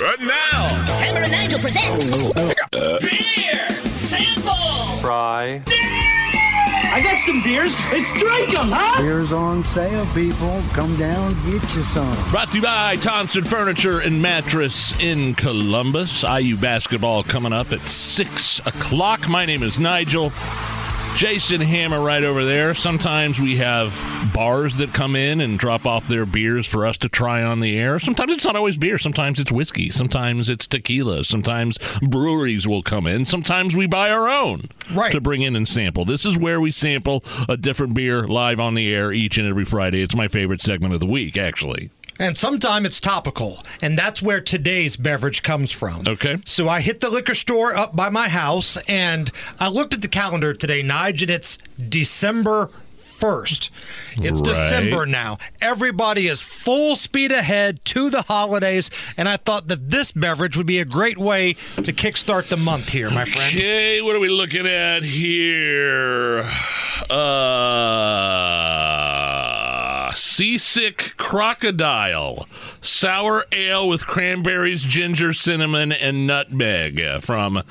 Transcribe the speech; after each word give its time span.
Right 0.00 0.18
now, 0.18 0.82
Hammer 0.98 1.20
and 1.20 1.32
Nigel 1.32 1.60
present 1.60 2.34
beer 3.02 3.92
sample. 3.92 4.54
Fry. 5.02 5.62
I 6.92 7.02
got 7.04 7.20
some 7.20 7.42
beers. 7.42 7.74
Let's 7.92 8.10
drink 8.18 8.50
them, 8.50 8.70
huh? 8.72 9.02
Beer's 9.02 9.30
on 9.30 9.62
sale, 9.62 10.06
people. 10.14 10.62
Come 10.72 10.96
down, 10.96 11.34
get 11.44 11.62
you 11.76 11.82
some. 11.82 12.16
Brought 12.30 12.48
to 12.52 12.56
you 12.56 12.62
by 12.62 12.96
Thompson 12.96 13.44
Furniture 13.44 14.00
and 14.00 14.22
Mattress 14.22 14.98
in 15.00 15.34
Columbus. 15.34 16.24
IU 16.24 16.56
basketball 16.56 17.22
coming 17.22 17.52
up 17.52 17.70
at 17.70 17.86
6 17.86 18.60
o'clock. 18.60 19.28
My 19.28 19.44
name 19.44 19.62
is 19.62 19.78
Nigel. 19.78 20.32
Jason 21.16 21.60
Hammer 21.60 22.00
right 22.00 22.24
over 22.24 22.46
there. 22.46 22.72
Sometimes 22.72 23.38
we 23.38 23.56
have 23.56 24.00
bars 24.32 24.76
that 24.76 24.94
come 24.94 25.14
in 25.14 25.42
and 25.42 25.58
drop 25.58 25.84
off 25.84 26.06
their 26.08 26.24
beers 26.24 26.66
for 26.66 26.86
us 26.86 26.96
to 26.98 27.10
try 27.10 27.42
on 27.42 27.60
the 27.60 27.76
air. 27.78 27.98
Sometimes 27.98 28.32
it's 28.32 28.44
not 28.44 28.56
always 28.56 28.78
beer. 28.78 28.96
Sometimes 28.96 29.38
it's 29.38 29.52
whiskey. 29.52 29.90
Sometimes 29.90 30.48
it's 30.48 30.66
tequila. 30.66 31.24
Sometimes 31.24 31.76
breweries 32.00 32.66
will 32.66 32.82
come 32.82 33.06
in. 33.06 33.26
Sometimes 33.26 33.76
we 33.76 33.86
buy 33.86 34.08
our 34.10 34.28
own 34.30 34.68
Right. 34.92 35.12
to 35.12 35.20
bring 35.20 35.42
in 35.42 35.56
and 35.56 35.68
sample. 35.68 36.06
This 36.06 36.24
is 36.24 36.38
where 36.38 36.58
we 36.60 36.72
sample 36.72 37.22
a 37.50 37.56
different 37.58 37.92
beer 37.92 38.26
live 38.26 38.58
on 38.58 38.74
the 38.74 38.92
air 38.94 39.12
each 39.12 39.36
and 39.36 39.46
every 39.46 39.66
Friday. 39.66 40.00
It's 40.00 40.16
my 40.16 40.28
favorite 40.28 40.62
segment 40.62 40.94
of 40.94 41.00
the 41.00 41.06
week, 41.06 41.36
actually. 41.36 41.90
And 42.20 42.36
sometime 42.36 42.84
it's 42.84 43.00
topical, 43.00 43.64
and 43.80 43.98
that's 43.98 44.20
where 44.20 44.42
today's 44.42 44.94
beverage 44.96 45.42
comes 45.42 45.72
from. 45.72 46.06
Okay. 46.06 46.36
So 46.44 46.68
I 46.68 46.80
hit 46.82 47.00
the 47.00 47.08
liquor 47.08 47.34
store 47.34 47.74
up 47.74 47.96
by 47.96 48.10
my 48.10 48.28
house, 48.28 48.76
and 48.88 49.32
I 49.58 49.68
looked 49.68 49.94
at 49.94 50.02
the 50.02 50.08
calendar 50.08 50.52
today, 50.52 50.82
Nige, 50.82 51.22
and 51.22 51.30
it's 51.30 51.56
December 51.88 52.68
1st. 53.18 53.70
It's 54.18 54.40
Right. 54.40 54.44
December 54.44 55.06
now. 55.06 55.38
Everybody 55.62 56.26
is 56.26 56.42
full 56.42 56.94
speed 56.94 57.32
ahead 57.32 57.82
to 57.86 58.10
the 58.10 58.20
holidays, 58.22 58.90
and 59.16 59.26
I 59.28 59.36
thought 59.38 59.68
that 59.68 59.88
this 59.90 60.12
beverage 60.12 60.56
would 60.58 60.66
be 60.66 60.78
a 60.78 60.84
great 60.84 61.16
way 61.18 61.54
to 61.82 61.92
kickstart 61.92 62.48
the 62.48 62.56
month 62.58 62.90
here, 62.90 63.08
my 63.10 63.24
friend. 63.24 63.54
Okay, 63.56 64.02
what 64.02 64.14
are 64.14 64.20
we 64.20 64.28
looking 64.28 64.66
at 64.66 65.02
here? 65.04 66.46
Uh, 68.80 70.12
seasick 70.14 71.16
crocodile, 71.30 72.48
sour 72.80 73.44
ale 73.52 73.86
with 73.86 74.04
cranberries, 74.04 74.82
ginger, 74.82 75.32
cinnamon, 75.32 75.92
and 75.92 76.26
nutmeg 76.26 77.22
from 77.22 77.62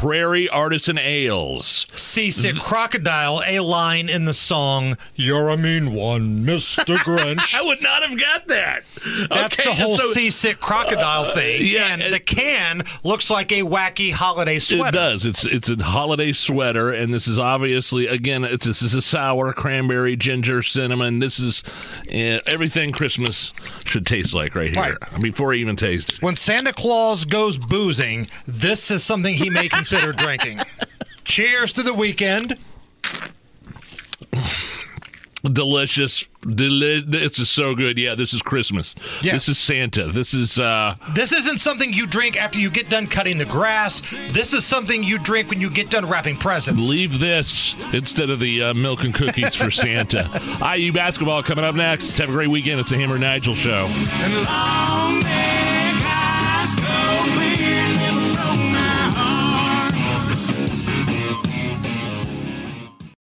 Prairie 0.00 0.48
Artisan 0.48 0.96
Ales. 0.96 1.86
Seasick 1.94 2.56
Crocodile, 2.56 3.42
a 3.46 3.60
line 3.60 4.08
in 4.08 4.24
the 4.24 4.32
song, 4.32 4.96
You're 5.14 5.50
a 5.50 5.58
Mean 5.58 5.92
One, 5.92 6.42
Mr. 6.42 6.96
Grinch. 7.04 7.54
I 7.54 7.60
would 7.60 7.82
not 7.82 8.02
have 8.02 8.18
got 8.18 8.48
that. 8.48 8.84
That's 9.28 9.60
Okay, 9.60 9.68
the 9.68 9.74
whole 9.74 9.98
so- 9.98 10.10
seasick 10.12 10.58
crocodile 10.58 11.34
thing. 11.34 11.66
yeah, 11.66 11.88
and 11.88 12.00
it- 12.00 12.12
the 12.12 12.18
can 12.18 12.82
looks 13.04 13.28
like 13.28 13.52
a 13.52 13.60
wacky 13.62 14.10
holiday 14.10 14.58
sweater. 14.58 14.88
It 14.88 14.92
does. 14.92 15.26
It's 15.26 15.44
it's 15.44 15.68
a 15.68 15.76
holiday 15.82 16.32
sweater, 16.32 16.90
and 16.90 17.12
this 17.12 17.28
is 17.28 17.38
obviously 17.38 18.06
again. 18.06 18.42
It's 18.44 18.64
this 18.64 18.80
is 18.80 18.94
a 18.94 19.02
sour 19.02 19.52
cranberry, 19.52 20.16
ginger, 20.16 20.62
cinnamon. 20.62 21.18
This 21.18 21.38
is 21.38 21.62
uh, 22.08 22.40
everything 22.46 22.88
Christmas 22.90 23.52
should 23.84 24.06
taste 24.06 24.32
like 24.32 24.54
right 24.54 24.74
here. 24.74 24.96
Before 25.20 25.52
I 25.52 25.56
even 25.56 25.76
taste. 25.76 26.14
it. 26.14 26.22
When 26.22 26.36
Santa 26.36 26.72
Claus 26.72 27.26
goes 27.26 27.58
boozing, 27.58 28.28
this 28.46 28.90
is 28.90 29.04
something 29.04 29.34
he 29.34 29.50
may 29.50 29.68
consider 29.68 29.89
drinking. 30.12 30.60
Cheers 31.24 31.72
to 31.74 31.82
the 31.82 31.94
weekend. 31.94 32.56
delicious. 35.42 36.26
Deli- 36.42 37.02
this 37.02 37.38
is 37.38 37.48
so 37.50 37.74
good. 37.74 37.98
Yeah, 37.98 38.14
this 38.14 38.32
is 38.32 38.42
Christmas. 38.42 38.94
Yes. 39.22 39.34
This 39.34 39.48
is 39.48 39.58
Santa. 39.58 40.08
This 40.08 40.34
is 40.34 40.58
uh 40.58 40.96
This 41.14 41.32
isn't 41.32 41.58
something 41.58 41.92
you 41.92 42.06
drink 42.06 42.40
after 42.40 42.58
you 42.58 42.70
get 42.70 42.88
done 42.88 43.06
cutting 43.06 43.38
the 43.38 43.44
grass. 43.44 44.02
This 44.32 44.52
is 44.54 44.64
something 44.64 45.02
you 45.02 45.18
drink 45.18 45.50
when 45.50 45.60
you 45.60 45.70
get 45.70 45.90
done 45.90 46.06
wrapping 46.06 46.36
presents. 46.36 46.86
leave 46.88 47.18
this 47.18 47.74
instead 47.94 48.30
of 48.30 48.40
the 48.40 48.62
uh, 48.62 48.74
milk 48.74 49.04
and 49.04 49.14
cookies 49.14 49.54
for 49.54 49.70
Santa. 49.70 50.28
IU 50.76 50.92
basketball 50.92 51.42
coming 51.42 51.64
up 51.64 51.74
next. 51.74 52.16
Have 52.18 52.28
a 52.28 52.32
great 52.32 52.48
weekend. 52.48 52.80
It's 52.80 52.92
a 52.92 52.96
Hammer 52.96 53.14
and 53.14 53.22
Nigel 53.22 53.54
show. 53.54 53.86
And 54.22 54.34
long 54.34 54.99